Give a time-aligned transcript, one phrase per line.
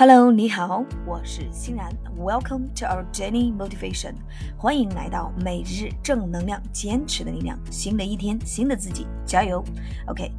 [0.00, 1.90] Hello，你好，我是欣然。
[2.16, 4.12] Welcome to our daily motivation，
[4.56, 7.58] 欢迎来到每日正能量，坚持的力量。
[7.68, 9.60] 新的一天，新的自己，加油。
[10.06, 10.30] OK，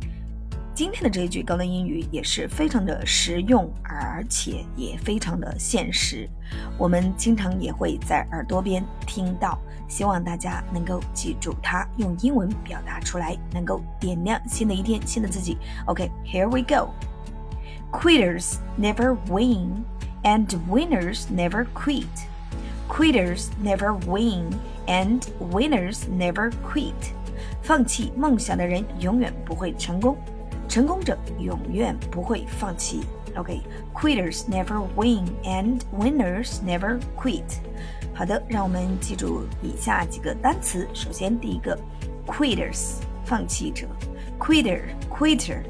[0.73, 6.26] 今天的这一句高能英语也是非常的实用，而且也非常的现实。
[6.78, 15.57] 我们经常也会在耳朵边听到，希望大家能够记住它，用英文表达出来，能够点亮新的一天，新的自己。
[15.85, 16.94] OK，here we go。
[17.91, 19.84] Quitters never win,
[20.23, 22.06] and winners never quit.
[22.88, 24.52] Quitters never win,
[24.86, 26.92] and winners never quit.
[27.62, 30.16] 放弃梦想的人永远不会成功，
[30.68, 33.00] 成功者永远不会放弃。
[33.36, 37.42] OK，quitters、okay, never win, and winners never quit.
[38.14, 40.86] 好的，让我们记住以下几个单词。
[40.92, 41.77] 首先，第一个，
[42.27, 43.88] quitters，放弃者，
[44.38, 45.62] quitter，quitter。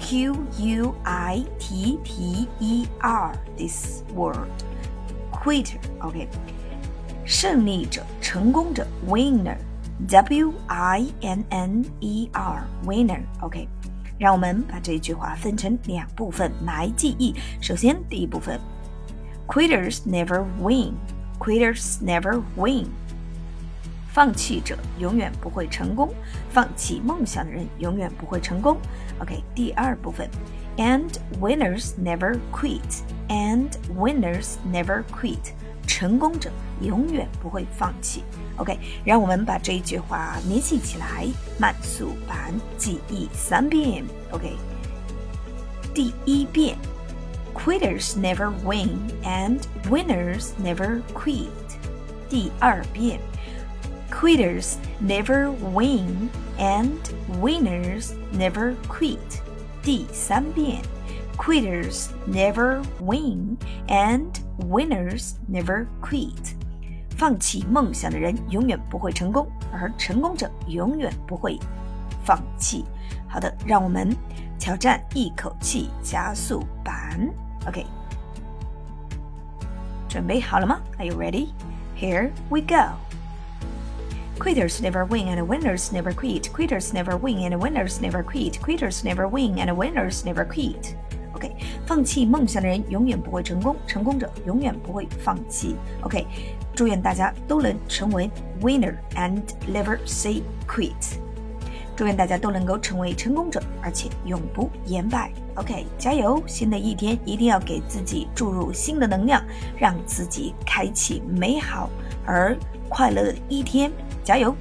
[0.00, 4.48] Q U I T T E R this word
[5.32, 6.28] quitter OK
[7.24, 9.56] 胜利者成功者 winner
[10.08, 13.68] W I N N E R winner OK
[14.18, 17.34] 让我们把这句话分成两部分来记忆。
[17.60, 18.58] 首先，第一部分，
[19.46, 20.94] Quitters never win.
[21.38, 22.86] Quitters never win.
[24.13, 26.13] 放弃者永远不会成功，
[26.49, 28.77] 放弃梦想的人永远不会成功。
[29.19, 30.29] OK，第二部分
[30.77, 31.09] ，and
[31.39, 35.53] winners never quit，and winners never quit，
[35.87, 36.51] 成功者
[36.81, 38.23] 永远不会放弃。
[38.57, 41.25] OK，让我们把这一句话联系起来，
[41.57, 44.03] 慢速版记忆三遍。
[44.31, 44.57] OK，
[45.93, 46.75] 第一遍
[47.53, 51.47] ，Quitters never win，and winners never quit。
[52.29, 53.17] 第二遍。
[54.10, 56.98] Quitters never win and
[57.40, 59.18] winners never quit.
[59.82, 60.80] 第三遍，
[61.36, 63.56] Quitters never win
[63.88, 64.30] and
[64.68, 66.54] winners never quit.
[67.16, 71.58] 放弃梦想的人永远不会成功，而成功者永远不会
[72.24, 72.84] 放弃。
[73.28, 74.14] 好的，让我们
[74.58, 77.18] 挑战一口气加速版。
[77.66, 77.84] OK，
[80.08, 80.80] 准备好了吗？
[80.98, 81.48] Are you ready?
[81.98, 82.96] Here we go.
[84.41, 86.51] Quitters never win and winners never quit.
[86.51, 88.59] Quitters never win and winners never quit.
[88.59, 90.95] Quitters never win and winners never quit.
[91.33, 95.75] OK，放弃梦想的人永远不会成功，成功者永远不会放弃。
[96.01, 96.25] OK，
[96.73, 98.31] 祝愿大家都能成为
[98.61, 101.19] winner and never say quit。
[101.95, 105.31] 祝愿大家都能够成为成功者，而且永不言败。
[105.53, 106.41] OK，加油！
[106.47, 109.43] 新的一天一定要给自己注入新的能量，
[109.77, 111.91] 让自己开启美好
[112.25, 112.57] 而
[112.89, 113.91] 快乐的一天。
[114.31, 114.55] 加油！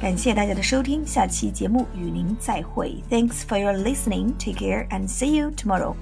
[0.00, 2.96] 感谢大家的收听，下期节目与您再会。
[3.10, 4.32] Thanks for your listening.
[4.38, 5.94] Take care and see you tomorrow.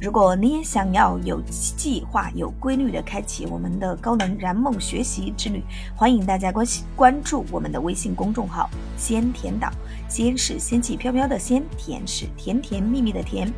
[0.00, 5.64] 如果你也想要有计划、有规律的开启我们的高能燃梦学习之旅，
[5.96, 6.64] 欢迎大家关
[6.94, 9.68] 关注我们的微信公众号“仙甜岛”。
[10.08, 13.52] 仙是仙气飘飘的仙，甜是甜甜蜜蜜的甜，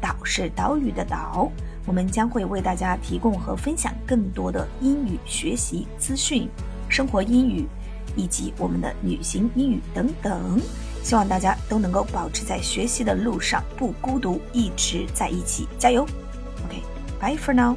[0.00, 1.52] 岛是岛屿的岛。
[1.84, 6.48] 我们将会为大家提供和分享更多的英语学习资讯。
[6.88, 7.66] 生活英语，
[8.16, 10.60] 以及我们的旅行英语等等，
[11.02, 16.06] 希望大家都能够保持在学习的路上，不孤独，一直在一起，加油
[16.64, 17.76] ！OK，bye for now。